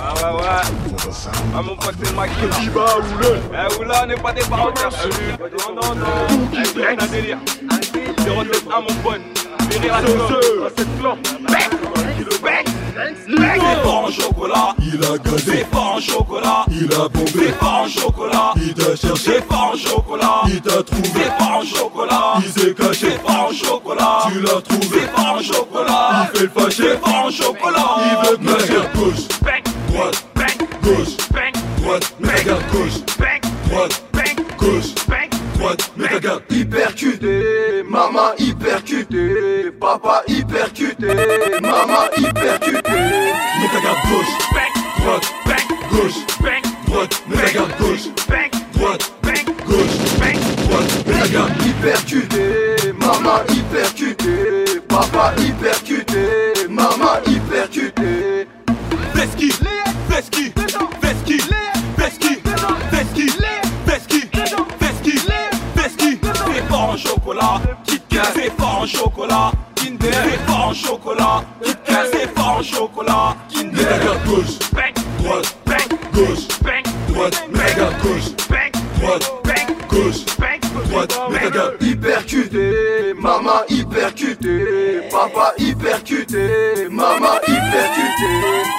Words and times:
Ah 0.00 0.14
ouais, 0.14 0.40
ouais. 0.40 0.48
Ah, 1.56 1.62
mon 1.62 1.76
pote, 1.76 1.94
c'est 2.02 2.14
Maki. 2.14 2.34
Qui 2.60 2.68
va, 2.68 2.84
Oula 2.98 3.28
Eh, 3.52 3.80
Oula, 3.80 4.02
on 4.02 4.06
n'est 4.06 4.14
pas 4.16 4.32
des 4.32 4.42
parents 4.42 4.66
Non, 4.68 5.74
non, 5.74 5.94
non. 5.94 6.06
Eh, 6.52 6.64
c'est 6.64 7.02
un 7.02 7.06
délire. 7.06 7.38
071, 8.24 8.84
mon 8.88 8.94
pote. 9.02 9.20
La 9.86 10.00
C'est 10.76 10.98
clan. 11.00 11.16
C'est 12.98 13.82
pas 13.82 13.88
en 13.90 14.10
chocolat, 14.10 14.74
Il 14.80 15.04
a 15.04 15.18
gazé, 15.18 15.42
c'est 15.58 15.70
pas 15.70 15.78
en 15.78 16.00
chocolat, 16.00 16.64
il 16.70 16.92
a 16.92 17.08
bombé, 17.08 17.30
c'est 17.34 17.58
pas 17.58 17.82
en 17.84 17.88
chocolat, 17.88 18.52
il 18.56 18.74
t'a 18.74 18.96
cherché, 18.96 19.22
c'est 19.34 19.46
pas 19.46 19.70
en 19.72 19.76
chocolat, 19.76 20.42
il 20.48 20.60
t'a 20.60 20.82
trouvé, 20.82 21.10
c'est 21.14 21.36
pas 21.38 21.58
en 21.58 21.62
chocolat, 21.64 22.34
il 22.38 22.50
s'est 22.50 22.74
caché, 22.74 23.10
c'est 23.12 23.22
pas 23.22 23.48
en 23.48 23.52
chocolat, 23.52 24.18
tu 24.32 24.40
l'as 24.40 24.60
trouvé, 24.62 25.00
c'est 25.00 25.12
pas 25.12 25.32
en 25.34 25.38
chocolat, 25.42 26.08
il 26.32 26.38
fait 26.38 26.44
le 26.44 26.50
fâché, 26.50 26.82
c'est 26.90 27.00
pas 27.00 27.24
en 27.26 27.30
chocolat, 27.30 27.96
il 28.00 28.30
veut 28.30 28.36
te 28.36 28.42
mettre 28.42 28.92
gauche, 28.94 29.28
bang, 29.42 29.62
droite, 29.98 30.24
gauche, 30.82 31.16
droite, 31.82 32.14
mais 32.20 32.28
la 32.28 32.44
garde 32.44 32.62
gauche, 32.70 33.04
droite, 33.68 34.02
gauche, 34.56 34.94
droite, 35.56 35.92
mais 35.96 36.08
la 36.08 36.20
garde 36.20 36.42
hypercuté, 36.50 37.82
maman 37.88 38.30
hypercuté, 38.38 39.72
papa 39.80 40.22
hypercuté, 40.28 41.14
maman 41.60 42.06
hypercuté, 42.16 43.00
mais 43.60 43.68
ta 43.72 43.80
garde 43.80 43.98
gauche, 44.08 44.34
droite, 44.98 45.32
gauche, 45.90 46.26
droite, 46.86 47.22
mais 47.28 47.42
la 47.42 47.50
garde 47.50 47.72
gauche, 47.80 48.08
droite, 48.74 49.12
gauche, 49.66 49.98
droite, 50.68 51.04
mais 51.06 51.18
la 51.18 51.28
garde 51.28 51.52
hypercuté, 51.66 52.92
maman 52.92 53.40
hypercuté, 53.48 54.80
papa 54.88 55.34
hypercuté, 55.38 56.68
maman 56.68 57.18
hypercuté, 57.26 58.46
esquive 59.20 59.77
Veski, 60.18 60.52
Veski, 61.00 61.38
Veski, 61.96 62.42
Veski, 62.90 63.26
Veski, 63.86 64.20
Veski, 64.80 65.18
Veski, 65.76 66.18
c'est 66.20 66.68
pas 66.68 66.76
en 66.76 66.96
chocolat, 66.96 67.60
Kit 67.86 68.02
c'est 68.34 68.50
pas 68.56 68.64
en 68.64 68.84
chocolat, 68.84 69.52
Kinder, 69.76 70.10
c'est 70.24 70.44
pas 70.44 70.52
en 70.52 70.74
chocolat, 70.74 71.44
Kit 71.62 71.94
c'est 72.12 72.34
pas 72.34 72.42
en 72.42 72.62
chocolat, 72.64 73.36
Kinder, 73.48 73.84
regarde 73.84 74.26
gauche, 74.26 74.58
bang, 74.72 74.92
droite, 75.20 75.56
bang, 75.64 75.88
gauche, 76.12 76.48
bang, 76.64 76.84
droite, 77.10 77.48
regarde 77.52 78.02
gauche, 78.02 78.34
bang, 78.48 78.72
droite, 78.98 79.32
bang, 79.44 79.76
gauche, 79.88 80.24
bang, 80.36 80.60
droite, 80.90 81.14
mais 81.30 81.94
regarde, 83.58 83.70
Hypercuté, 83.70 85.08
papa 85.10 85.52
hypercuté, 85.58 86.88
maman 86.90 87.38
hypercuté, 87.46 88.30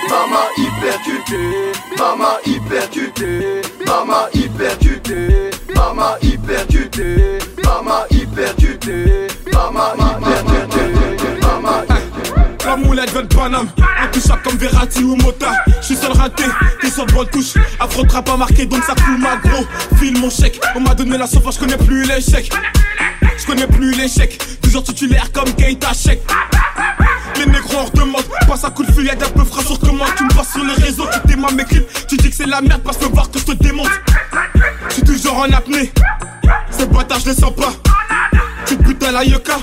maman 0.09 0.47
hypercuté, 0.57 1.71
maman 1.97 2.37
hypercuté, 2.45 3.61
maman 3.85 4.27
hypercuté, 4.33 5.51
maman 5.75 6.17
hypercuté, 6.21 7.39
maman 7.63 8.07
hypercuté, 8.11 9.27
maman 9.53 9.95
hypercuté, 10.01 10.87
maman 11.41 11.85
La 12.65 12.75
moulette 12.75 13.11
veut 13.11 13.27
Paname, 13.27 13.69
intouchable 14.03 14.41
comme 14.43 14.57
Verratti 14.57 15.03
ou 15.03 15.15
Mota. 15.15 15.51
J'suis 15.81 15.95
seul 15.95 16.11
raté, 16.11 16.43
t'es 16.81 16.89
sur 16.89 17.05
bonne 17.07 17.27
touche. 17.27 17.55
Affrontera 17.79 18.21
pas 18.21 18.37
marqué 18.37 18.65
donc 18.65 18.83
ça 18.83 18.93
coule 18.93 19.17
ma 19.17 19.37
gros. 19.37 19.65
File 19.97 20.19
mon 20.19 20.29
chèque, 20.29 20.59
on 20.75 20.81
m'a 20.81 20.93
donné 20.93 21.17
la 21.17 21.25
sauce, 21.25 21.55
je 21.55 21.59
connais 21.59 21.77
plus 21.77 22.03
l'échec. 22.05 22.51
Je 23.49 23.55
connais 23.55 23.67
plus 23.67 23.95
l'échec, 23.95 24.39
toujours 24.61 24.83
titulaire 24.83 25.31
comme 25.31 25.51
Keita 25.55 25.91
Check. 25.95 26.21
Les 27.35 27.47
négros 27.47 27.79
en 27.79 27.85
redemande, 27.85 28.23
passe 28.47 28.63
à 28.63 28.69
coup 28.69 28.83
de 28.83 28.91
feuillade 28.91 29.23
un 29.23 29.29
peu 29.29 29.43
frais 29.43 29.63
sur 29.63 29.79
commande. 29.79 30.09
Tu 30.15 30.23
me 30.23 30.29
passes 30.29 30.51
sur 30.51 30.63
les 30.63 30.73
réseaux, 30.73 31.07
tu 31.11 31.27
démarres 31.27 31.53
mes 31.53 31.63
clips. 31.63 31.87
Tu 32.07 32.15
dis 32.17 32.29
que 32.29 32.35
c'est 32.35 32.45
la 32.45 32.61
merde, 32.61 32.83
passe 32.83 33.01
me 33.01 33.07
voir 33.07 33.31
que 33.31 33.39
je 33.39 33.45
te 33.45 33.53
démonte. 33.53 33.89
J'suis 34.91 35.01
toujours 35.01 35.39
en 35.39 35.51
apnée, 35.51 35.91
ces 36.69 36.85
bâtards 36.85 37.21
je 37.21 37.29
les 37.29 37.35
sens 37.35 37.55
pas. 37.55 37.73
À 39.09 39.11
la 39.11 39.23
yucca. 39.23 39.57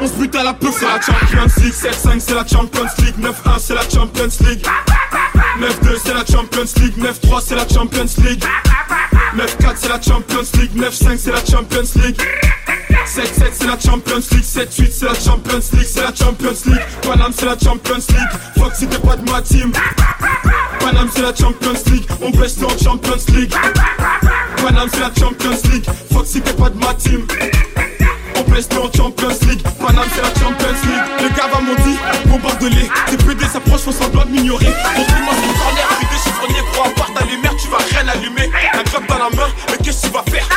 On 0.00 0.06
se 0.06 0.12
bute 0.14 0.34
à 0.34 0.42
la 0.42 0.54
peu, 0.54 0.68
c'est 0.72 0.86
la 0.86 1.00
Champions 1.00 1.62
League 1.62 1.74
7-5 1.74 2.20
c'est 2.20 2.34
la 2.34 2.46
Champions 2.46 2.86
League 2.98 3.14
9-1 3.20 3.58
c'est 3.58 3.74
la 3.74 3.82
Champions 3.82 4.28
League 4.40 4.66
9-2 5.60 5.96
c'est 6.02 6.14
la 6.14 6.24
Champions 6.24 6.80
League 6.80 6.98
9-3 6.98 7.42
c'est 7.44 7.54
la 7.54 7.68
Champions 7.68 8.06
League 8.24 8.44
9-4 9.36 9.72
c'est 9.76 9.88
la 9.88 10.00
Champions 10.00 10.48
League 10.58 10.76
9-5 10.76 11.18
c'est 11.18 11.32
la 11.32 11.44
Champions 11.44 12.02
League 12.02 12.20
7-7 13.06 13.52
c'est 13.52 13.66
la 13.66 13.78
Champions 13.78 14.22
League 14.32 14.44
7-8 14.44 14.90
c'est 14.90 15.06
la 15.06 15.14
Champions 15.14 15.60
League 15.72 15.86
C'est 15.86 16.02
la 16.02 16.14
Champions 16.14 16.56
League 16.66 16.82
Paname 17.02 17.32
c'est 17.36 17.46
la 17.46 17.58
Champions 17.58 17.94
League 17.96 18.72
si 18.74 18.86
t'es 18.86 18.98
pas 18.98 19.16
de 19.16 19.30
ma 19.30 19.40
team 19.42 19.72
Paname 20.80 21.08
c'est 21.14 21.22
la 21.22 21.34
Champions 21.34 21.82
League 21.90 22.06
On 22.20 22.30
baisse 22.30 22.56
en 22.62 22.68
Champions 22.82 23.34
League 23.34 23.54
Paname 24.56 24.88
c'est 24.92 25.00
la 25.00 25.12
Champions 25.18 25.58
League 25.72 25.86
si 26.26 26.40
t'es 26.40 26.52
pas 26.54 26.68
de 26.68 26.78
ma 26.78 26.92
team 26.94 27.24
on 28.38 28.50
baisse 28.50 28.68
en 28.72 28.90
Champions 28.96 29.38
League. 29.48 29.62
Paname 29.78 30.04
c'est 30.14 30.22
la 30.22 30.28
Champions 30.28 30.76
League. 30.84 31.22
Le 31.22 31.28
gars 31.36 31.48
va 31.52 31.60
m'ont 31.60 31.74
dit 31.84 31.98
Mon 32.26 32.38
bordelais 32.38 32.88
Tes 33.08 33.16
PD 33.16 33.44
s'approchent 33.46 33.82
font 33.82 33.92
semblant 33.92 34.24
de 34.24 34.30
m'ignorer. 34.30 34.66
Montre-moi 34.96 35.34
son 35.34 35.52
corner 35.58 35.88
Puis 35.98 36.06
des 36.08 36.22
chiffres 36.22 36.46
gros 36.72 36.84
à 36.84 36.90
part 36.90 37.12
ta 37.14 37.24
lumière 37.24 37.54
Tu 37.56 37.68
vas 37.68 37.78
rien 37.78 38.08
allumer. 38.08 38.50
Un 38.74 38.82
club 38.82 39.06
dans 39.08 39.18
la 39.18 39.30
main 39.30 39.48
Mais 39.70 39.78
qu'est-ce 39.84 40.02
que 40.02 40.06
tu 40.08 40.12
vas 40.12 40.24
faire? 40.30 40.48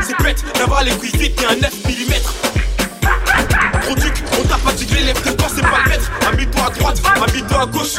C'est 0.00 0.18
bête 0.22 0.44
d'avoir 0.58 0.82
les 0.84 0.92
couilles 0.92 1.10
vides 1.18 1.40
et 1.40 1.46
un 1.46 1.56
9 1.56 1.72
mm 1.84 2.14
Produc 3.82 4.14
On 4.38 4.42
t'a 4.48 4.56
pas 4.56 4.72
l'élève 4.94 5.22
de 5.24 5.30
toi 5.30 5.46
c'est 5.54 5.62
pas 5.62 5.78
le 5.84 5.90
maître. 5.90 6.10
Amie-toi 6.28 6.66
à 6.66 6.70
droite 6.70 7.02
Amie-toi 7.28 7.60
à 7.60 7.66
gauche 7.66 7.98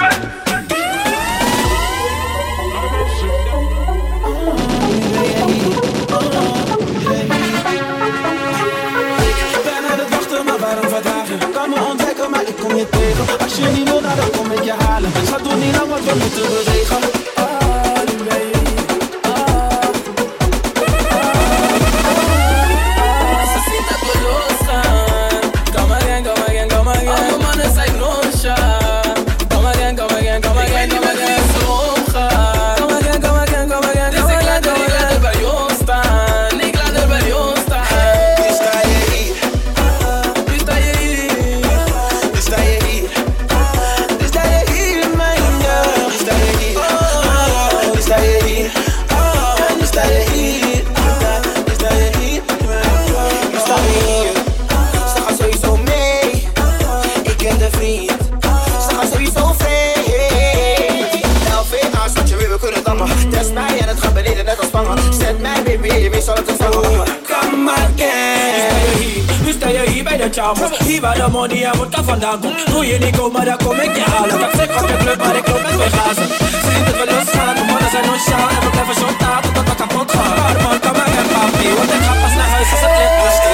ik 12.55 12.63
kom 12.63 12.75
je 12.75 12.89
tegen 12.89 13.39
Als 13.39 13.55
je 13.55 13.67
niet 13.75 13.89
wil, 13.89 14.01
dan 14.01 14.31
kom 14.37 14.51
ik 14.51 14.63
je 14.63 14.73
halen 14.77 15.11
Schat, 15.25 15.43
doe 15.43 15.55
niet 15.55 15.75
lang, 15.75 15.89
want 15.89 16.03
we 16.05 16.15
moeten 16.19 16.41
bewegen 16.41 17.34
give 66.01 66.11
me 66.11 66.21
something 66.21 66.57
so 66.57 66.71
Come 67.29 67.69
again. 67.69 69.25
Nu 69.45 69.53
sta 69.53 69.71
jag 69.71 69.85
i 69.97 70.03
mig 70.03 70.17
det 70.17 70.35
charmos 70.35 70.71
come 70.79 71.15
de 71.15 71.31
money 71.31 71.61
jag 71.61 71.75
vodka 71.77 72.03
fandango 72.03 72.49
Nu 72.71 72.79
är 72.93 72.99
ni 72.99 73.11
kommer 73.11 73.45
där 73.45 73.57
kommer 73.57 73.83
inte 73.83 74.03
alla 74.05 74.33
Taxi 74.43 74.65
kommer 74.73 74.97
klubbar 75.03 75.35
i 75.39 75.41
klubben 75.47 75.77
med 75.79 75.91
chasen 75.95 76.29
Sitter 76.65 76.93
för 76.99 77.07
lussan 77.11 77.55
och 77.61 77.65
målar 77.69 77.89
sig 77.93 78.01
nån 78.07 78.19
tjall 78.27 78.51
Jag 78.55 78.63
får 78.63 78.71
träffa 78.77 78.93
tjottar 79.01 79.37
och 79.47 79.53
tottar 79.55 79.75
kapott 79.81 80.11
Farmor 80.11 80.77
kommer 80.85 81.07
hem 81.15 81.27
pappi 81.33 81.67
Och 81.79 81.87
den 81.91 82.01
trappas 82.05 82.33
när 82.39 82.49
huset 82.57 83.44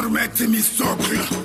Permettez 0.00 0.46
mi 0.46 0.62
socle 0.62 1.39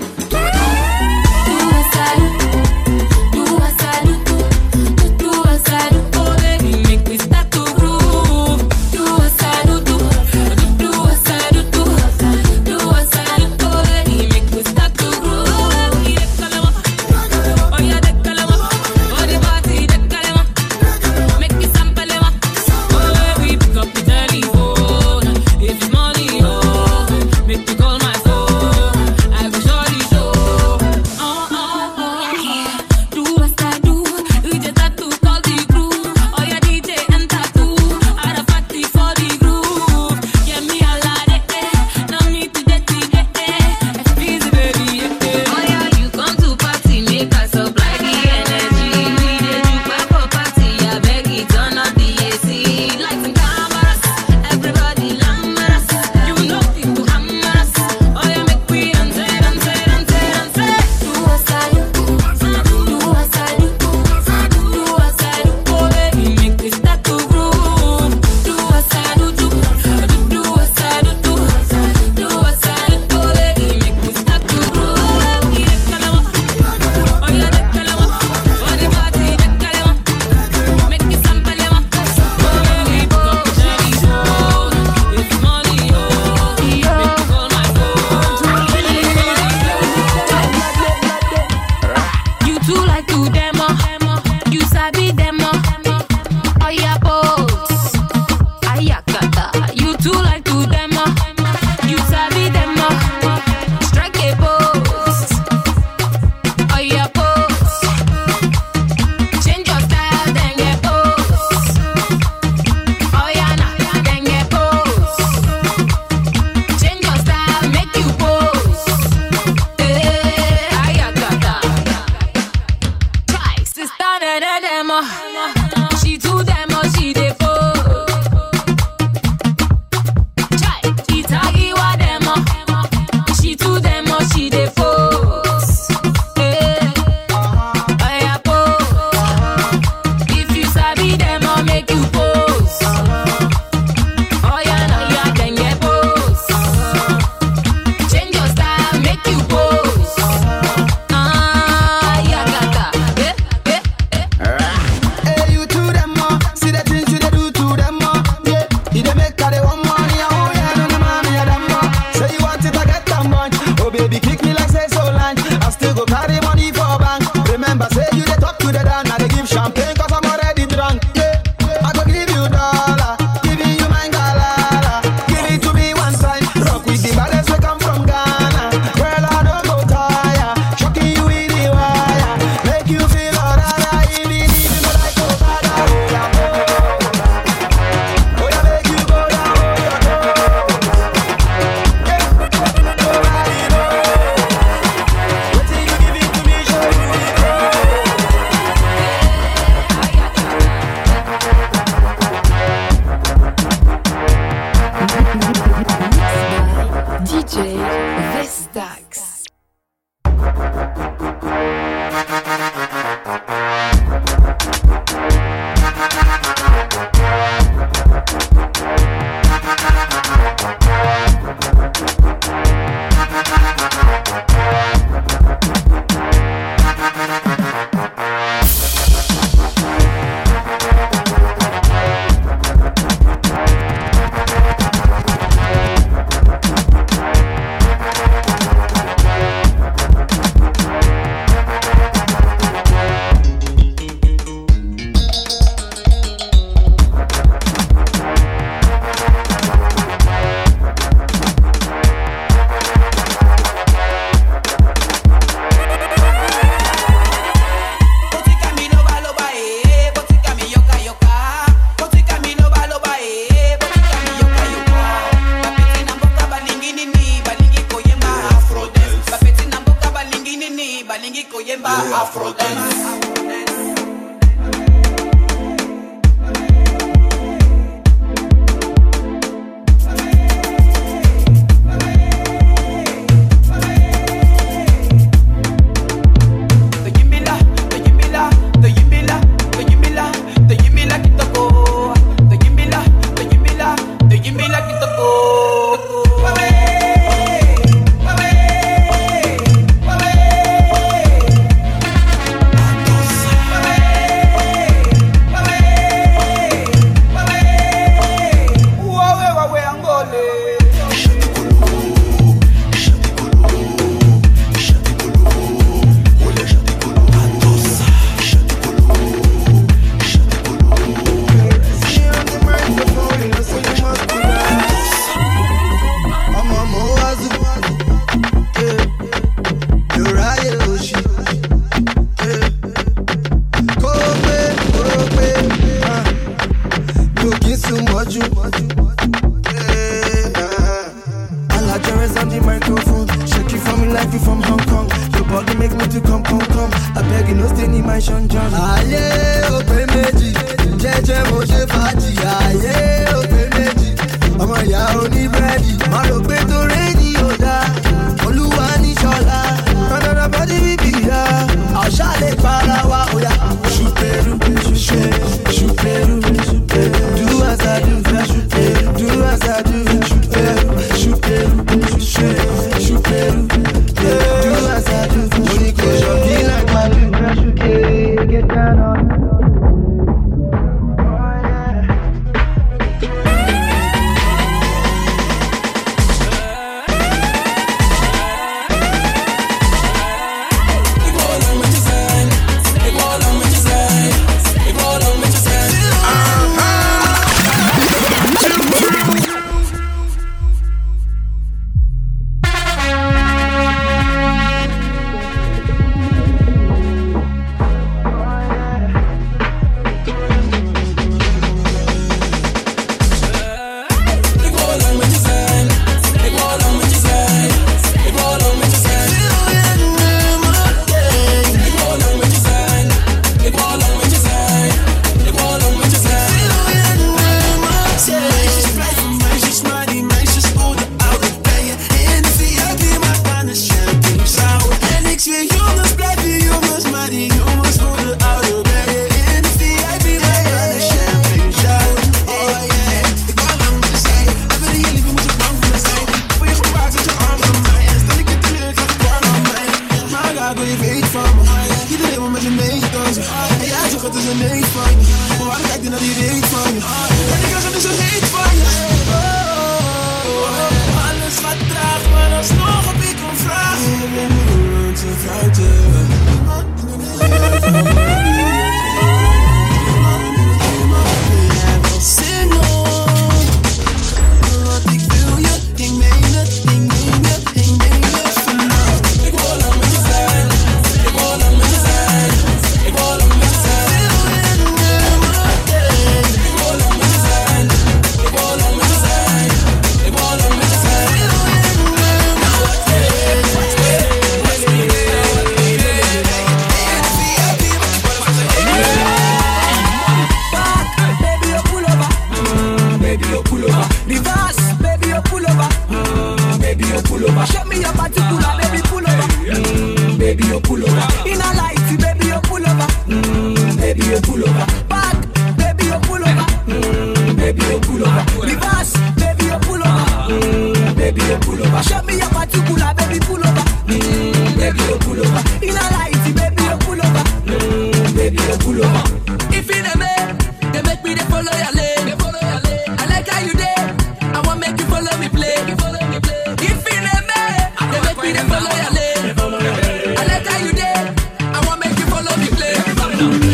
Florida. 543.38 543.64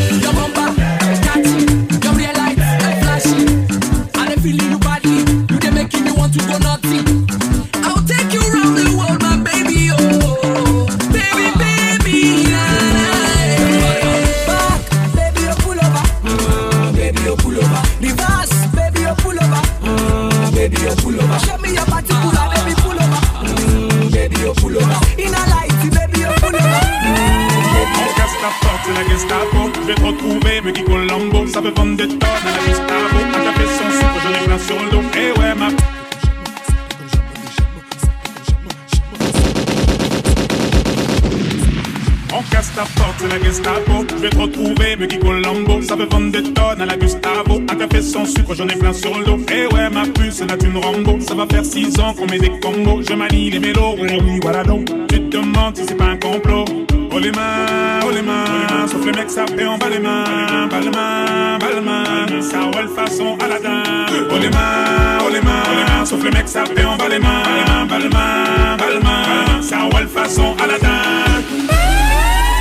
Va 52.02 52.08
faire 52.08 52.10
6 52.10 52.10
ans 52.10 52.14
qu'on 52.14 52.28
met 52.28 52.40
des 52.40 52.60
combos. 52.60 53.02
Je 53.08 53.14
manie 53.14 53.50
les 53.52 53.60
mélos, 53.60 53.96
oui, 54.00 54.20
oui, 54.24 54.40
voilà 54.42 54.64
donc. 54.64 54.86
Tu 55.10 55.20
te 55.20 55.38
demandes 55.38 55.76
si 55.76 55.86
c'est 55.86 55.96
pas 55.96 56.06
un 56.06 56.18
complot. 56.18 56.66
Oh 57.14 57.20
les 57.20 57.32
mains, 57.32 58.00
oh 58.06 58.12
les 58.12 58.22
mains, 58.22 58.88
sauf 58.88 59.06
les 59.06 59.12
mecs 59.12 59.30
ça 59.30 59.46
fait 59.46 59.66
en 59.66 59.78
bas 59.78 59.90
les 59.90 60.00
mains, 60.00 60.68
bas 60.70 60.80
les 60.80 60.90
mains, 60.90 61.58
bas 61.60 61.68
les 61.76 61.82
mains, 61.82 62.42
ça 62.42 62.60
roule 62.62 62.88
façon 62.88 63.38
Aladdin. 63.44 63.84
Oh 64.32 64.38
les 64.42 64.50
mains, 64.50 65.20
oh 65.26 65.30
les 65.30 65.42
mains, 65.42 66.06
sauf 66.06 66.24
les 66.24 66.32
mecs 66.32 66.48
ça 66.48 66.64
fait 66.66 66.86
en 66.86 66.96
bas 66.96 67.10
les 67.10 67.20
mains, 67.20 67.86
bas 67.90 68.00
les 68.00 68.08
mains, 68.08 68.78
bas 68.78 68.90
les 68.94 69.00
mains, 69.04 69.62
ça 69.62 69.80
roule 69.92 70.08
façon 70.08 70.56
Aladdin. 70.64 70.88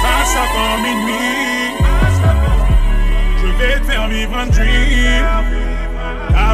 Passe 0.02 0.36
avant 0.36 0.82
minuit, 0.82 1.70
je 3.40 3.46
vais 3.56 3.78
te 3.78 3.86
faire 3.86 4.08
vivre 4.08 4.36
un 4.36 4.46
dream. 4.46 5.69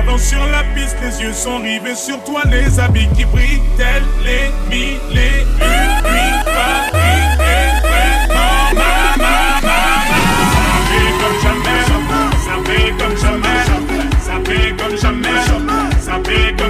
Avant 0.07 0.19
sur 0.19 0.45
la 0.47 0.63
piste, 0.75 0.97
les 1.03 1.21
yeux 1.21 1.33
sont 1.33 1.59
rivés 1.59 1.97
sur 1.97 2.23
toi, 2.23 2.43
les 2.49 2.79
habits 2.79 3.09
qui 3.17 3.25
brillent, 3.25 3.61
tels 3.77 4.05
les 4.25 4.51
mille 4.71 5.19
et 5.19 5.43
une 5.43 6.37
comme 11.19 11.39
jamais, 11.43 11.83
ça 12.45 12.55
fait 12.65 12.91
comme 12.99 13.17
jamais, 13.17 13.65
ça 14.21 14.35
fait 14.45 14.77
comme 14.77 14.97
jamais, 14.97 15.41
ça 16.01 16.13
fait 16.25 16.51
comme 16.53 16.61
jamais. 16.61 16.66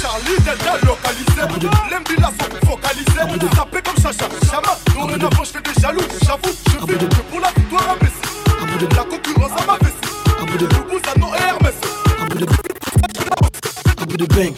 Charlie 0.00 0.36
Delta 0.44 0.78
localisé, 0.86 1.70
l'embila 1.90 2.30
sont 2.38 2.66
focalisés, 2.66 3.48
tapé 3.54 3.82
comme 3.82 3.96
Chacha, 4.02 4.28
Chama, 4.48 4.78
dorénavant 4.94 5.44
je 5.44 5.50
fais 5.50 5.60
des 5.60 5.80
jaloux, 5.80 6.06
j'avoue, 6.24 6.54
je 6.66 6.86
vis 6.86 6.98
que 6.98 7.22
pour 7.30 7.40
la 7.40 7.48
victoire 7.48 7.90
imbécile, 7.90 8.88
la 8.96 9.04
concurrence 9.04 9.60
à 9.60 9.66
ma 9.66 9.78
vessie, 9.78 10.60
le 10.60 10.66
Bouzano 10.66 11.34
et 11.34 11.42
Hermès, 11.42 11.74
Abu 14.00 14.16
de 14.16 14.26
bang. 14.26 14.54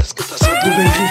Est-ce 0.00 0.14
que 0.14 0.22
t'as 0.22 0.36
ça 0.36 0.46
de 0.64 0.70
dinguerie 0.70 1.10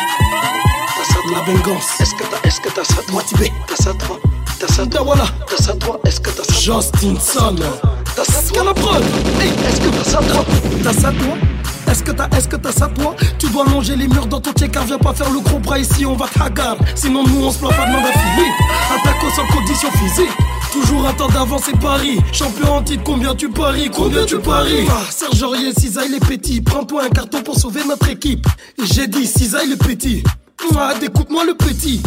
T'as 0.96 1.14
ça 1.14 1.20
de 1.28 1.34
la 1.34 1.42
bengance. 1.42 2.02
Est-ce 2.02 2.16
que 2.16 2.24
t'as, 2.24 2.48
est-ce 2.48 2.62
que 2.62 2.70
t'as 2.70 2.84
ça 2.84 3.02
de 3.08 3.12
Watibé 3.14 3.52
T'as 3.68 3.76
ça 3.76 3.94
toi 3.94 4.20
T'as 4.60 4.68
ça 4.68 4.86
toi 4.86 5.02
voilà. 5.04 5.26
T'as 5.50 5.64
ça 5.64 5.74
toi 5.76 6.00
Est-ce 6.06 6.20
que 6.20 6.30
t'as 6.30 6.44
ça 6.44 6.54
Justinson. 6.54 7.56
T'as 8.16 8.24
ça 8.24 8.54
toi 8.54 8.64
la 8.66 8.74
preuve. 8.74 9.04
Hey, 9.40 9.50
est-ce 9.50 9.82
que 9.82 9.90
t'as 9.90 10.10
ça 10.10 10.20
toi 10.20 10.46
T'as 10.84 10.94
ça 10.94 11.12
toi 11.12 11.47
est-ce 11.98 12.04
que 12.04 12.12
t'as, 12.12 12.30
est-ce 12.38 12.48
que 12.48 12.56
t'as 12.58 12.72
ça 12.72 12.88
toi? 12.90 13.16
Tu 13.40 13.50
dois 13.50 13.66
longer 13.66 13.96
les 13.96 14.08
murs 14.08 14.28
dans 14.28 14.40
ton 14.40 14.52
check-car 14.52 14.86
Viens 14.86 15.00
pas 15.00 15.16
faire 15.16 15.32
le 15.32 15.40
gros 15.40 15.58
bras 15.58 15.80
ici, 15.80 16.06
on 16.06 16.16
va 16.16 16.28
cagar 16.28 16.78
Sinon 16.94 17.24
nous 17.26 17.44
on 17.44 17.50
se 17.50 17.58
plaint 17.58 17.76
pas 17.76 17.88
de 17.88 17.96
à 17.96 18.12
Philippe 18.12 18.54
Attaque 18.94 19.34
sans 19.36 19.48
condition 19.48 19.90
physique. 19.92 20.30
Toujours 20.72 21.08
un 21.08 21.14
temps 21.14 21.28
d'avance 21.28 21.68
et 21.70 21.78
Paris 21.80 22.20
Champion 22.32 22.76
en 22.76 22.84
titre, 22.84 23.02
combien 23.04 23.34
tu 23.34 23.50
paries? 23.50 23.90
Combien 23.90 24.26
tu 24.26 24.38
paries? 24.38 24.86
ah, 24.92 25.02
Serge 25.10 25.42
Aurier, 25.42 25.74
Cisaille 25.74 26.12
les 26.12 26.20
petits. 26.20 26.62
Prends-toi 26.62 27.06
un 27.06 27.10
carton 27.10 27.42
pour 27.42 27.58
sauver 27.58 27.82
notre 27.84 28.08
équipe. 28.10 28.46
J'ai 28.94 29.08
dit 29.08 29.26
Cisaille 29.26 29.70
les 29.70 29.78
petits 29.78 30.24
ah, 30.78 30.94
Écoute-moi 31.02 31.46
le 31.46 31.56
petit. 31.56 32.04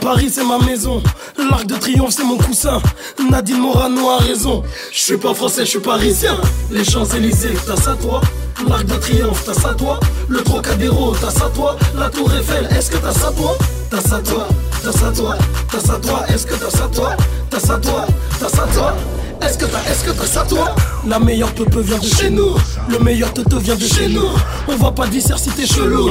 Paris 0.00 0.30
c'est 0.32 0.44
ma 0.44 0.58
maison, 0.60 1.02
l'Arc 1.36 1.66
de 1.66 1.74
Triomphe 1.74 2.12
c'est 2.12 2.22
mon 2.22 2.36
coussin. 2.38 2.80
Nadine 3.28 3.58
Morano 3.58 4.10
a 4.10 4.18
raison. 4.18 4.62
Je 4.92 4.98
suis 5.00 5.16
pas 5.16 5.34
français, 5.34 5.64
je 5.64 5.70
suis 5.70 5.80
parisien. 5.80 6.36
Les 6.70 6.84
Champs-Élysées, 6.84 7.54
t'as 7.66 7.74
ça 7.74 7.96
toi? 8.00 8.20
L'Arc 8.66 8.86
de 8.86 8.94
Triomphe, 8.94 9.44
t'as 9.44 9.54
ça 9.54 9.74
toi 9.74 10.00
Le 10.28 10.42
Trocadéro, 10.42 11.14
t'as 11.20 11.30
ça 11.30 11.48
toi 11.54 11.76
La 11.96 12.08
Tour 12.08 12.32
Eiffel, 12.34 12.66
est-ce 12.76 12.90
que 12.90 12.96
t'as 12.96 13.12
ça 13.12 13.30
toi 13.36 13.56
T'as 13.90 14.00
ça 14.00 14.18
toi, 14.18 14.48
t'as 14.82 14.92
ça 14.92 15.12
toi, 15.12 15.36
t'as 15.70 15.80
ça 15.80 15.98
toi, 15.98 16.24
est-ce 16.28 16.46
que 16.46 16.54
t'as 16.54 16.70
ça 16.70 16.88
toi 16.92 17.16
T'as 17.48 17.60
ça 17.60 17.78
toi, 17.78 18.06
t'as 18.40 18.48
ça 18.48 18.66
toi 18.74 18.94
est-ce 19.42 19.58
que 19.58 19.64
t'as, 19.64 19.82
est-ce 19.90 20.04
que 20.04 20.10
t'as 20.10 20.26
ça 20.26 20.44
toi 20.44 20.74
La 21.06 21.18
meilleure 21.18 21.54
te 21.54 21.62
vient 21.78 21.98
de 21.98 22.04
chez 22.04 22.30
nous. 22.30 22.54
Le 22.88 22.98
meilleur 22.98 23.32
te 23.32 23.56
vient 23.56 23.76
de 23.76 23.84
chez 23.84 24.08
nous. 24.08 24.28
On 24.66 24.76
va 24.76 24.90
pas 24.90 25.06
dire 25.06 25.22
si 25.38 25.50
t'es 25.50 25.66
chelou. 25.66 26.10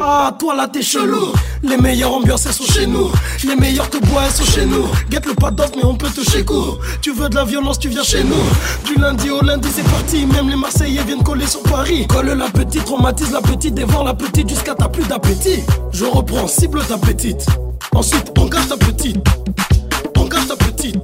Ah 0.00 0.34
toi 0.38 0.54
là 0.54 0.68
t'es 0.68 0.82
chelou. 0.82 1.32
Les 1.62 1.76
meilleures 1.76 2.12
ambiances 2.12 2.46
elles 2.46 2.52
sont 2.52 2.64
chez 2.64 2.86
nous. 2.86 3.10
Les 3.44 3.56
meilleures 3.56 3.90
te 3.90 3.98
bois 4.06 4.22
elles 4.26 4.32
sont 4.32 4.44
chez 4.44 4.66
nous. 4.66 4.86
Guette 5.10 5.26
le 5.26 5.34
pas 5.34 5.50
d'offre 5.50 5.72
mais 5.76 5.84
on 5.84 5.94
peut 5.96 6.08
te 6.08 6.22
chez 6.28 6.44
Tu 7.02 7.12
veux 7.12 7.28
de 7.28 7.34
la 7.34 7.44
violence 7.44 7.78
tu 7.78 7.88
viens 7.88 8.04
chez 8.04 8.22
nous. 8.24 8.36
Du 8.84 9.00
lundi 9.00 9.30
au 9.30 9.40
lundi 9.42 9.68
c'est 9.74 9.88
parti. 9.88 10.26
Même 10.26 10.48
les 10.48 10.56
Marseillais 10.56 11.02
viennent 11.04 11.22
coller 11.22 11.46
sur 11.46 11.62
Paris. 11.62 12.06
Colle 12.06 12.26
la 12.26 12.48
petite, 12.48 12.84
traumatise 12.84 13.32
la 13.32 13.40
petite 13.40 13.74
Dévore 13.74 14.04
la 14.04 14.14
petite 14.14 14.48
jusqu'à 14.48 14.74
t'as 14.74 14.88
plus 14.88 15.04
d'appétit. 15.04 15.62
Je 15.92 16.04
reprends, 16.04 16.46
cible 16.46 16.82
ta 16.84 16.98
petite. 16.98 17.46
Ensuite 17.94 18.32
on 18.38 18.46
garde 18.46 18.68
ta 18.68 18.76
petite. 18.76 19.16
On 20.16 20.24
garde 20.24 20.46
ta 20.46 20.56
petite 20.56 20.96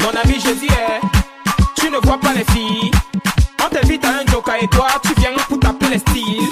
Mon 0.00 0.10
ami, 0.22 0.38
je 0.38 0.52
dis, 0.52 0.68
eh, 0.68 1.00
tu 1.76 1.90
ne 1.90 1.96
vois 1.98 2.20
pas 2.20 2.32
les 2.34 2.44
filles. 2.52 2.90
On 3.64 3.68
t'invite 3.74 4.04
à 4.04 4.08
un 4.08 4.26
joker 4.30 4.56
et 4.60 4.68
toi, 4.68 4.86
tu 5.02 5.14
viens 5.18 5.30
pour 5.48 5.58
taper 5.58 5.86
les 5.88 5.98
styles. 5.98 6.48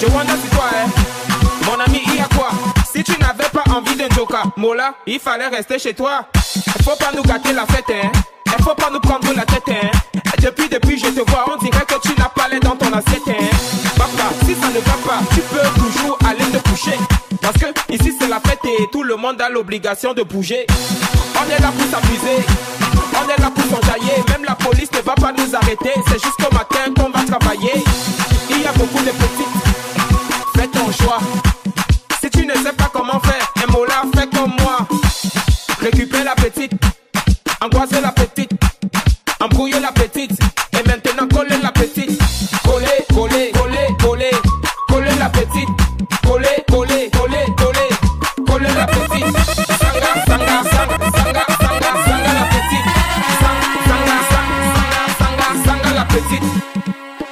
Je 0.00 0.06
wonder 0.06 0.32
c'est 0.42 0.56
toi, 0.56 0.66
eh. 0.72 1.64
Mon 1.66 1.80
ami, 1.80 2.00
il 2.06 2.16
y 2.16 2.20
a 2.20 2.28
quoi? 2.36 2.50
Si 2.92 3.02
tu 3.02 3.18
n'avais 3.20 3.48
pas 3.52 3.64
envie 3.74 3.96
d'un 3.96 4.08
joker, 4.14 4.44
Mola, 4.56 4.94
il 5.06 5.18
fallait 5.18 5.48
rester 5.48 5.78
chez 5.78 5.94
toi. 5.94 6.26
Faut 6.84 6.96
pas 6.96 7.10
nous 7.14 7.22
gâter 7.22 7.52
la 7.52 7.66
fête, 7.66 7.90
hein. 7.90 8.10
Il 8.46 8.64
faut 8.64 8.74
pas 8.74 8.90
nous 8.92 9.00
prendre 9.00 9.32
la 9.34 9.44
tête, 9.44 9.68
hein. 9.68 9.90
Depuis, 10.40 10.68
depuis, 10.68 10.98
je 10.98 11.06
te 11.06 11.30
vois, 11.30 11.44
on 11.52 11.56
dirait 11.56 11.84
que 11.86 12.00
tu 12.02 12.14
n'as 12.18 12.28
pas 12.28 12.48
l'air 12.48 12.60
dans 12.60 12.76
ton 12.76 12.92
assiette, 12.92 13.28
hein. 13.28 13.56
Papa, 13.96 14.30
si 14.44 14.54
ça 14.54 14.68
ne 14.68 14.80
va 14.80 14.96
pas, 15.04 15.18
tu 15.34 15.40
peux 15.40 15.80
toujours 15.80 16.18
aller 16.24 16.44
te 16.52 16.68
coucher. 16.68 16.98
Parce 17.40 17.56
que 17.58 17.66
ici 17.92 18.14
c'est 18.18 18.28
la 18.28 18.40
fête 18.40 18.60
et 18.64 18.86
tout 18.92 19.02
le 19.02 19.16
monde 19.16 19.40
a 19.40 19.48
l'obligation 19.48 20.12
de 20.14 20.22
bouger. 20.22 20.66
On 21.36 21.50
est 21.50 21.60
là 21.60 21.72
pour 21.72 21.86
s'amuser, 21.90 22.44
on 23.14 23.28
est 23.28 23.40
là 23.40 23.50
pour 23.50 23.64
s'enjailler. 23.64 24.22
Même 24.28 24.44
la 24.46 24.54
police 24.54 24.90
ne 24.92 25.00
va 25.00 25.14
pas 25.14 25.32
nous 25.32 25.54
arrêter, 25.54 25.92
c'est 26.08 26.22
jusqu'au 26.22 26.52
matin 26.52 26.92
qu'on 26.96 27.10
va 27.10 27.24
travailler. 27.24 27.82
Il 28.50 28.62
y 28.62 28.66
a 28.66 28.72
beaucoup 28.72 29.02
de 29.02 29.10
petites, 29.10 30.56
fais 30.56 30.66
ton 30.68 30.92
choix. 30.92 31.18
Si 32.22 32.30
tu 32.30 32.46
ne 32.46 32.54
sais 32.54 32.72
pas 32.72 32.90
comment 32.92 33.20
faire, 33.20 33.52
un 33.66 33.72
mot 33.72 33.84
là, 33.84 34.02
fais 34.14 34.26
comme 34.26 34.52
moi. 34.60 34.86
Récupère 35.80 36.24
la 36.24 36.34
petite, 36.34 36.72
angoisser 37.62 38.00
la 38.02 38.12
petite, 38.12 38.50
embrouiller 39.40 39.80
la 39.80 39.92
petite, 39.92 40.32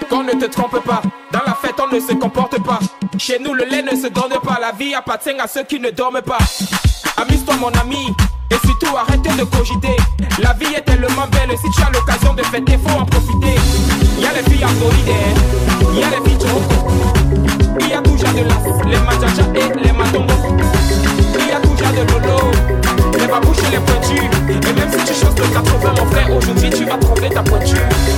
Qu'on 0.09 0.23
ne 0.23 0.33
te 0.33 0.47
trompe 0.47 0.83
pas, 0.85 1.03
dans 1.33 1.41
la 1.47 1.55
fête 1.55 1.75
on 1.79 1.95
ne 1.95 2.01
se 2.01 2.15
comporte 2.15 2.63
pas. 2.63 2.79
Chez 3.19 3.39
nous 3.39 3.55
le 3.55 3.65
lait 3.65 3.83
ne 3.83 3.91
se 3.91 4.09
donne 4.09 4.39
pas, 4.43 4.59
la 4.61 4.73
vie 4.73 4.95
appartient 4.95 5.39
à 5.39 5.47
ceux 5.47 5.65
qui 5.65 5.79
ne 5.79 5.91
dorment 5.91 6.23
pas. 6.23 6.39
Amuse-toi 7.17 7.57
mon 7.57 7.71
ami, 7.81 8.15
et 8.51 8.67
surtout 8.67 8.97
arrête 8.97 9.23
de 9.23 9.45
cogiter. 9.45 9.97
La 10.41 10.53
vie 10.55 10.75
est 10.75 10.83
tellement 10.83 11.27
belle, 11.31 11.57
si 11.59 11.71
tu 11.71 11.83
as 11.83 11.91
l'occasion 11.91 12.35
de 12.35 12.43
fêter, 12.45 12.79
faut 12.79 12.99
en 12.99 13.05
profiter. 13.05 13.55
Y 14.19 14.27
a 14.27 14.33
les 14.33 14.51
filles 14.51 14.65
androïdes, 14.65 15.09
hein. 15.09 15.95
y 15.95 16.03
a 16.03 16.11
les 16.11 16.29
filles 16.29 16.39
choco. 16.41 16.91
Il 17.81 17.89
y 17.89 17.93
a 17.93 18.01
toujours 18.01 18.33
de 18.33 18.49
l'as, 18.49 18.85
les 18.85 18.99
machacha 19.01 19.43
et 19.55 19.79
les 19.85 19.93
matombo. 19.93 20.35
Il 21.39 21.49
y 21.49 21.53
a 21.53 21.61
toujours 21.61 21.93
de 21.93 22.13
lolo, 22.13 22.51
les 23.19 23.27
babouches 23.27 23.59
et 23.67 23.71
les 23.73 23.79
pointus. 23.79 24.23
Et 24.49 24.73
même 24.73 24.91
si 24.91 25.05
tu 25.05 25.15
choses 25.15 25.35
de 25.35 25.43
80, 25.43 25.95
mon 25.99 26.07
frère, 26.11 26.37
aujourd'hui 26.37 26.71
tu 26.71 26.85
vas 26.85 26.99
trouver 26.99 27.29
ta 27.31 27.43
pointure. 27.43 28.18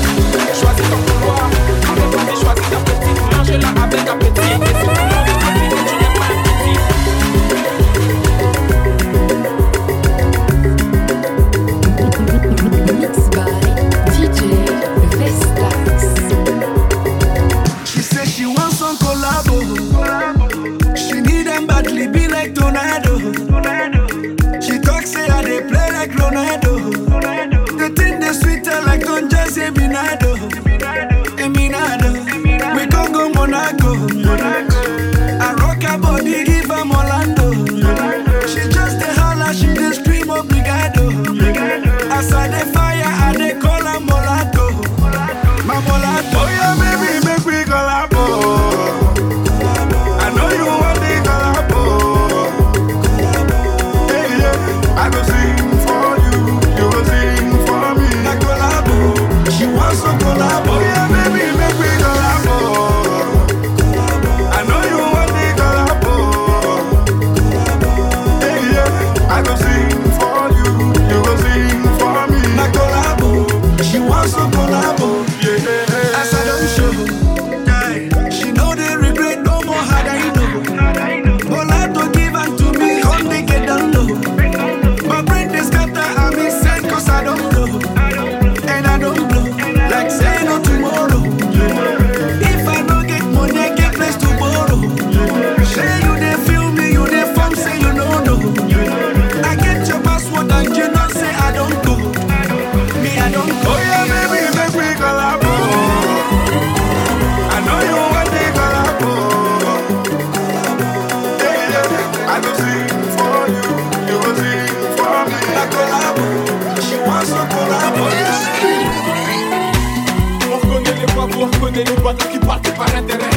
Partent 122.50 122.74
par 122.74 122.86
intérêt. 122.96 123.30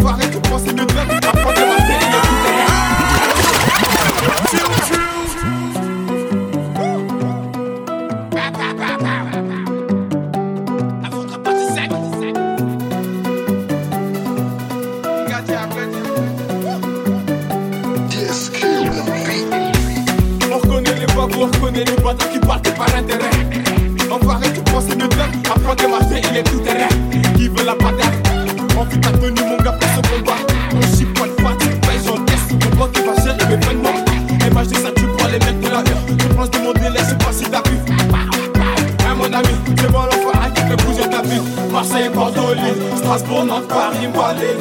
Va 0.00 0.10
arrêter 0.10 0.38
de 0.38 0.48
penser 0.48 0.72
de 0.72 0.84
dingue, 0.84 1.12
apprendre 1.26 1.54
de 1.54 1.60
la 1.60 1.76
On 21.40 21.44
reconnaît 21.46 21.84
les 21.84 22.02
boîtes 22.02 22.32
qui 22.32 22.38
partent 22.40 22.74
par 22.76 22.88
intérêt. 22.94 23.30
Va 24.22 24.32
arrêter 24.32 24.60
de 24.60 24.70
penser 24.70 24.96
de 24.96 25.06
dingue, 25.06 25.46
apprendre 25.50 25.76
de 25.76 25.86
marcher, 25.86 26.20
il 26.30 26.36
est 26.36 26.42
tout 26.42 26.58
terrain. 26.58 27.27
Qui 27.48 27.60
veut 27.60 27.64
la 27.64 27.74
patate 27.74 28.12
On 28.76 28.84
fait 28.84 29.00
ta 29.00 29.10
tenue, 29.10 29.40
mon 29.48 29.56
gars, 29.56 29.72
pour 29.72 29.88
ce 29.88 30.00
combat. 30.10 30.36
On 30.74 30.96
chipote 30.96 31.34
pas, 31.36 31.56
tu 31.58 31.68
payes, 31.68 32.00
j'encaisse. 32.04 32.52
Mon 32.52 32.76
pote 32.76 32.92
qui 32.92 33.00
va 33.00 33.14
gérer 33.22 33.44
mes 33.48 33.56
vêtements. 33.56 34.46
Et 34.46 34.50
moi, 34.50 34.62
j'ai 34.68 34.74
ça, 34.74 34.90
tu 34.94 35.06
prends 35.06 35.28
les 35.28 35.38
mecs 35.38 35.60
de 35.60 35.68
la 35.68 35.78
rue. 35.78 36.18
Je 36.18 36.34
pense 36.34 36.50
de 36.50 36.58
mon 36.58 36.72
délai, 36.74 36.98
sais 36.98 37.14
pas 37.14 37.32
si 37.32 37.44
t'as 37.44 37.62
vu. 37.68 37.78
Hein, 37.88 39.14
mon 39.16 39.32
ami, 39.32 39.48
c'est 39.78 39.90
bon 39.90 40.02
l'enfoiré 40.02 40.50
qui 40.54 40.60
fait 40.60 40.84
bouger 40.84 41.08
ta 41.08 41.22
vie. 41.22 41.40
Marseille, 41.72 42.10
Bordeaux, 42.12 42.52
Lille, 42.52 42.98
Strasbourg, 42.98 43.44
Nantes, 43.46 43.68
Paris, 43.68 44.08
Malais. 44.14 44.56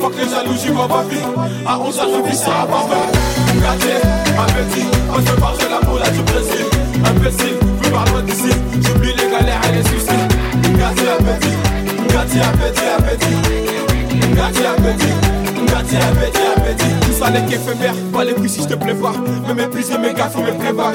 Faut 0.00 0.08
que 0.08 0.18
les 0.18 0.28
jaloux, 0.30 0.54
j'y 0.62 0.68
vois 0.68 0.86
ma 0.86 1.02
vie. 1.02 1.26
À 1.66 1.78
11 1.80 1.96
h 1.96 2.02
je 2.02 2.30
vis 2.30 2.36
ça 2.36 2.62
à 2.62 2.66
Barbel. 2.66 2.98
Gâté, 3.60 3.98
appétit, 4.38 4.86
on 5.10 5.18
se 5.18 5.64
de 5.64 5.70
la 5.70 5.88
moula 5.88 6.08
du 6.10 6.22
Brésil. 6.22 6.66
Imbécile, 7.04 7.58
plus 7.80 7.90
par 7.90 8.04
loin 8.06 8.22
d'ici. 8.22 8.50
J'oublie 8.80 9.12
les 9.12 9.28
galères 9.28 9.60
et 9.68 9.76
les 9.76 9.82
soucis. 9.82 10.22
Gâté, 10.78 11.08
appétit, 11.18 11.61
gâté, 12.22 12.40
appétit, 12.40 12.82
appétit. 12.98 13.26
Gâté, 14.34 14.66
appétit. 14.66 15.14
Gâté, 15.66 15.96
appétit, 15.96 16.46
appétit. 16.56 16.94
Tout 17.00 17.12
ça 17.12 17.30
n'est 17.30 17.44
qu'éphémère, 17.46 17.94
pas 18.12 18.24
les 18.24 18.34
couilles 18.34 18.48
si 18.48 18.62
je 18.62 18.68
te 18.68 18.74
plais 18.74 18.94
pas. 18.94 19.12
Me 19.48 19.54
mépriser 19.54 19.98
mes 19.98 20.14
faut 20.30 20.42
mes 20.42 20.52
playback. 20.52 20.94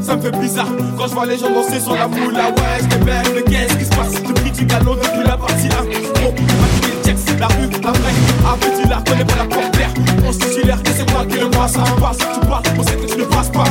Ça 0.00 0.16
me 0.16 0.22
fait 0.22 0.38
bizarre 0.38 0.68
quand 0.96 1.08
je 1.08 1.14
vois 1.14 1.26
les 1.26 1.36
gens 1.36 1.50
danser 1.50 1.80
sur 1.80 1.94
la 1.94 2.06
moula. 2.06 2.48
Ouais, 2.48 2.78
je 2.80 3.04
belle, 3.04 3.26
mais 3.34 3.42
qu'est-ce 3.42 3.76
qui 3.76 3.84
se 3.84 3.90
passe? 3.90 4.14
Je 4.14 4.32
prie 4.32 4.50
du 4.50 4.64
galon 4.64 4.94
depuis 4.94 5.26
la 5.26 5.36
partie 5.36 5.66
1. 5.66 5.68
Bon, 5.68 6.32
maquiller 6.32 6.94
le 6.94 7.04
checks, 7.04 7.40
la 7.40 7.46
rue, 7.48 7.68
la 7.82 7.90
vraie. 7.90 8.14
Appétit, 8.52 8.88
la 8.88 9.02
connais 9.02 9.24
pas 9.24 9.36
la 9.36 9.44
porte-l'air. 9.44 9.90
On 10.26 10.32
se 10.32 10.38
titulaire, 10.38 10.82
que 10.82 10.90
c'est 10.96 11.10
moi 11.10 11.26
qui 11.26 11.38
le 11.38 11.50
passe. 11.50 11.72
Ça 11.72 11.80
passe, 12.00 12.18
tu 12.18 12.46
parles, 12.46 12.62
on 12.78 12.82
sait 12.84 12.96
que 12.96 13.12
tu 13.12 13.18
ne 13.18 13.24
passes 13.24 13.50
pas. 13.50 13.64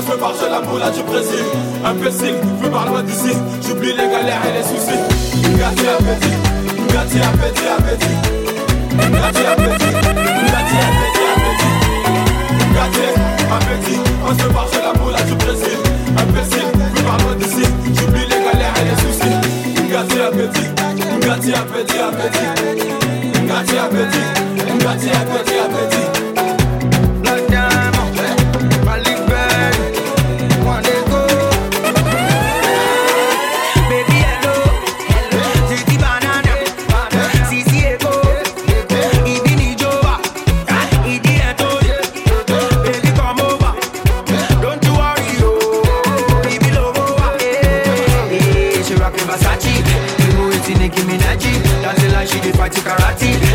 Appétit, 0.00 0.08
on 0.08 0.12
se 0.12 0.18
parle 0.18 0.38
de 0.38 0.46
la 0.46 0.60
moula 0.60 0.90
du 0.90 1.02
Brésil. 1.02 1.44
Imbécile, 1.84 2.34
je 2.62 2.68
par 2.68 2.86
loin 2.86 3.02
d'ici. 3.02 3.32
J'oublie 3.66 3.90
les 3.90 4.08
galères 4.08 4.42
et 4.48 4.52
les 4.58 4.62
soucis. 4.62 4.98
Gâté, 5.58 5.88
appétit, 5.88 6.36
gâté, 6.92 7.20
appétit, 7.20 7.68
appétit. 7.68 8.16
Gâté, 8.96 9.46
appétit, 9.46 9.92
gâté, 10.50 10.76
appétit, 10.88 11.26
appétit. 11.36 11.74
Gâté, 12.74 13.06
appétit, 13.50 14.00
on 14.26 14.38
se 14.38 14.46
marche 14.52 14.78
la 14.82 15.00
moula 15.00 15.22
du 15.22 15.34
Brésil. 15.34 15.78
Imbécile, 16.16 16.70
plus 16.94 17.02
par 17.02 17.18
loin 17.18 17.34
d'ici. 17.36 17.64
J'oublie 17.94 18.22
les 18.22 18.40
galères 18.44 18.74
et 18.80 18.84
les 18.84 18.96
soucis. 19.02 19.36
Gâté, 19.90 20.22
appétit, 20.22 20.68
gâté, 21.20 21.54
appétit, 21.54 21.98
appétit. 21.98 22.48
Gâté, 23.46 23.78
appétit, 23.78 24.26
gâté, 24.78 25.10
appétit, 25.10 25.58
appétit. 25.58 26.19
Party. 53.00 53.49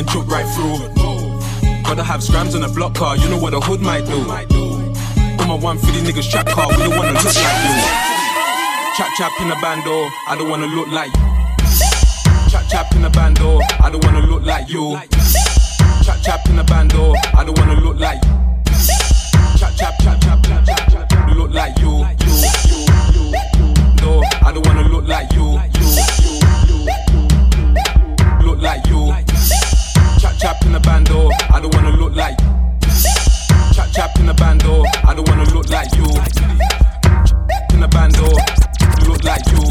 Getting 0.00 0.12
choked 0.12 0.30
right 0.30 0.46
through. 0.54 0.78
Gotta 1.82 2.02
have 2.02 2.22
scrams 2.22 2.54
on 2.54 2.62
a 2.62 2.68
block 2.68 2.94
car, 2.94 3.16
you 3.16 3.28
know 3.28 3.38
what 3.38 3.54
a 3.54 3.60
hood 3.60 3.80
might 3.80 4.06
do. 4.06 4.20
On 5.40 5.48
my 5.48 5.54
150 5.54 6.00
niggas 6.00 6.30
trap 6.30 6.46
car, 6.46 6.68
we 6.68 6.76
don't 6.76 6.96
wanna 6.96 7.12
look 7.12 7.24
like 7.24 7.60
you. 7.64 7.74
Chap 8.96 9.10
chap 9.16 9.32
in 9.40 9.48
the 9.48 9.56
bando, 9.60 10.08
I 10.28 10.36
don't 10.38 10.48
wanna 10.48 10.66
look 10.66 10.88
like 10.88 11.12
you. 11.14 11.22
Chap 12.50 12.68
chap 12.68 12.94
in 12.94 13.02
the 13.02 13.10
bando, 13.10 13.60
I 13.80 13.90
don't 13.90 14.04
wanna 14.04 14.26
look 14.26 14.42
like 14.44 14.68
you. 14.70 14.98
Chap 16.04 16.22
chap 16.22 16.46
in 16.48 16.56
the 16.56 16.64
bando, 16.64 17.12
I 17.36 17.44
don't 17.44 17.58
wanna 17.58 17.80
look 17.80 17.98
like 17.98 18.22
you. 18.24 18.30
Chap 19.58 19.74
chap 19.76 19.94
chap 20.00 20.20
chap 20.20 20.42
chap 20.42 20.64
chap 20.66 21.08
chap 21.10 21.36
look 21.36 21.50
like 21.52 21.78
you. 21.78 22.04
No, 24.00 24.22
I 24.46 24.52
don't 24.52 24.66
wanna 24.66 24.88
look 24.88 25.06
like 25.06 25.32
you. 25.32 25.60
Look 28.44 28.60
like 28.62 28.86
you. 28.86 29.29
Chap 30.40 30.64
in 30.64 30.72
the 30.72 30.80
bando, 30.80 31.28
I 31.52 31.60
don't 31.60 31.74
wanna 31.74 31.90
look 31.90 32.16
like. 32.16 32.38
Chap 33.74 33.90
chap 33.92 34.18
in 34.18 34.24
the 34.24 34.32
bando, 34.32 34.82
I 35.06 35.12
don't 35.12 35.28
wanna 35.28 35.44
look 35.52 35.68
like 35.68 35.92
you. 35.94 36.04
In 37.74 37.80
the 37.80 37.88
bando, 37.88 38.24
look 39.06 39.22
like 39.22 39.46
you 39.52 39.69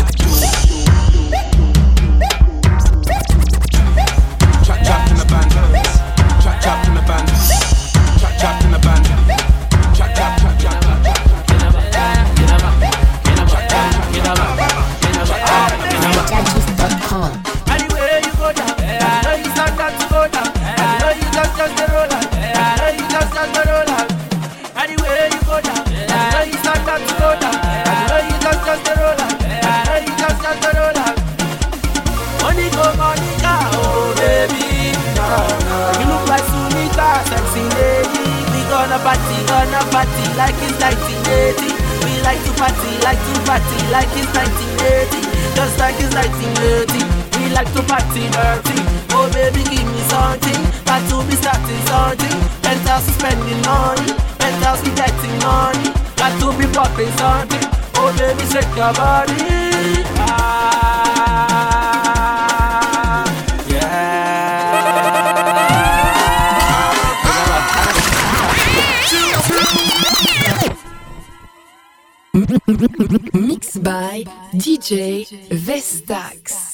like 40.39 40.56
it's 40.63 40.80
1980. 40.80 41.67
We 42.08 42.12
like 42.23 42.39
to 42.47 42.52
party, 42.56 42.91
like 43.04 43.19
to 43.19 43.36
party 43.43 43.78
like 43.91 44.08
it's 44.15 44.32
1980. 44.32 45.19
Just 45.52 45.75
like 45.75 45.99
it's 45.99 46.15
1980. 46.15 47.04
We 47.36 47.52
like 47.52 47.67
to 47.75 47.84
party 47.84 48.23
dirty. 48.32 48.80
Oh 49.12 49.28
baby, 49.36 49.67
give 49.67 49.84
me 49.84 50.02
something. 50.08 50.62
Got 50.88 51.04
to 51.12 51.19
be 51.28 51.36
starting 51.36 51.84
something. 51.91 52.38
Penthouse 52.63 53.04
is 53.12 53.15
spending 53.19 53.62
money. 53.67 54.15
Penthouse 54.39 54.80
is 54.88 54.95
getting 54.95 55.36
money. 55.43 55.91
Got 56.15 56.32
to 56.39 56.47
be 56.56 56.65
popping 56.71 57.12
something. 57.19 57.65
Oh 57.99 58.15
baby, 58.15 58.47
shake 58.47 58.71
your 58.80 58.95
body. 58.95 60.08
Ah, 60.23 60.88
Mixed 72.69 73.82
by 73.84 74.23
DJ 74.53 75.25
Vestax. 75.49 76.68